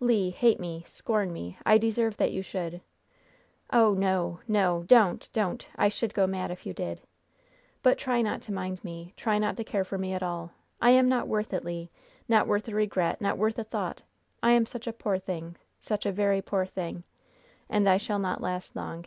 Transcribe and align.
Le, 0.00 0.30
hate 0.30 0.58
me! 0.58 0.82
scorn 0.86 1.30
me! 1.30 1.58
I 1.66 1.76
deserve 1.76 2.16
that 2.16 2.32
you 2.32 2.40
should. 2.40 2.80
Oh, 3.70 3.92
no! 3.92 4.40
no! 4.48 4.84
Don't! 4.86 5.28
don't! 5.34 5.68
I 5.76 5.90
should 5.90 6.14
go 6.14 6.26
mad 6.26 6.50
if 6.50 6.64
you 6.64 6.72
did. 6.72 7.02
But 7.82 7.98
try 7.98 8.22
not 8.22 8.40
to 8.44 8.52
mind 8.54 8.82
me; 8.82 9.12
try 9.14 9.36
not 9.36 9.58
to 9.58 9.62
care 9.62 9.84
for 9.84 9.98
me 9.98 10.14
at 10.14 10.22
all. 10.22 10.52
I 10.80 10.88
am 10.92 11.06
not 11.10 11.28
worth 11.28 11.52
it, 11.52 11.66
Le. 11.66 11.88
Not 12.30 12.46
worth 12.46 12.66
a 12.70 12.74
regret 12.74 13.20
not 13.20 13.36
worth 13.36 13.58
a 13.58 13.64
thought. 13.64 14.00
I 14.42 14.52
am 14.52 14.64
such 14.64 14.86
a 14.86 14.92
poor 14.94 15.18
thing! 15.18 15.54
Such 15.78 16.06
a 16.06 16.12
very 16.12 16.40
poor 16.40 16.64
thing! 16.64 17.04
And 17.68 17.86
I 17.86 17.98
shall 17.98 18.18
not 18.18 18.40
last 18.40 18.74
long. 18.74 19.04